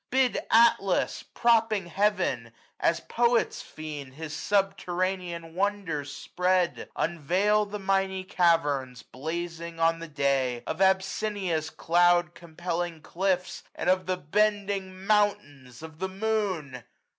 795 0.11 0.33
Bid 0.33 0.47
Atlas, 0.49 1.23
propping 1.35 1.85
heaven, 1.85 2.51
as 2.79 3.01
poets 3.01 3.61
feign. 3.61 4.13
His 4.13 4.35
subterranean 4.35 5.53
wonders 5.53 6.11
spread; 6.11 6.89
unveil 6.95 7.67
The 7.67 7.77
miny 7.77 8.23
caverns, 8.23 9.03
blazing 9.03 9.79
on 9.79 9.99
the 9.99 10.07
day. 10.07 10.63
Of 10.65 10.81
Abyssinia's 10.81 11.69
cloud 11.69 12.33
compelling 12.33 13.01
cliffs. 13.03 13.61
And 13.75 13.91
of 13.91 14.07
the 14.07 14.17
bending 14.17 15.05
Mountains 15.05 15.83
of 15.83 15.99
the 15.99 16.09
Moon 16.09 16.83